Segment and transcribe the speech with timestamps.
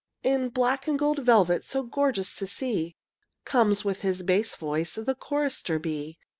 [0.23, 2.95] In black and gold velvet, So gorgeous to see,
[3.45, 6.17] Comes with his bass voice The chorister bee.